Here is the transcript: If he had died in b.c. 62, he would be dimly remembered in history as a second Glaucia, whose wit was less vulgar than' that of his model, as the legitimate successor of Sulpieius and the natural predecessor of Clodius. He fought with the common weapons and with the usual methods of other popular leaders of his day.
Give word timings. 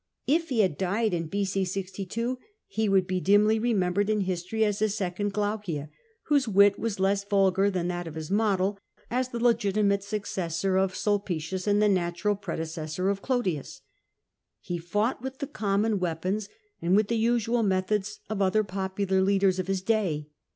If 0.25 0.49
he 0.49 0.61
had 0.61 0.79
died 0.79 1.13
in 1.13 1.27
b.c. 1.27 1.63
62, 1.63 2.39
he 2.65 2.89
would 2.89 3.05
be 3.05 3.19
dimly 3.21 3.59
remembered 3.59 4.09
in 4.09 4.21
history 4.21 4.65
as 4.65 4.81
a 4.81 4.89
second 4.89 5.31
Glaucia, 5.31 5.89
whose 6.23 6.47
wit 6.47 6.79
was 6.79 6.99
less 6.99 7.23
vulgar 7.23 7.69
than' 7.69 7.87
that 7.89 8.07
of 8.07 8.15
his 8.15 8.31
model, 8.31 8.79
as 9.11 9.29
the 9.29 9.39
legitimate 9.39 10.03
successor 10.03 10.75
of 10.75 10.95
Sulpieius 10.95 11.67
and 11.67 11.83
the 11.83 11.87
natural 11.87 12.35
predecessor 12.35 13.09
of 13.09 13.21
Clodius. 13.21 13.81
He 14.59 14.79
fought 14.79 15.21
with 15.21 15.37
the 15.37 15.45
common 15.45 15.99
weapons 15.99 16.49
and 16.81 16.95
with 16.95 17.07
the 17.07 17.15
usual 17.17 17.61
methods 17.61 18.21
of 18.27 18.41
other 18.41 18.63
popular 18.63 19.21
leaders 19.21 19.59
of 19.59 19.67
his 19.67 19.83
day. 19.83 20.29